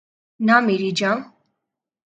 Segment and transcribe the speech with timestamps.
[0.45, 1.17] نہ مری جاں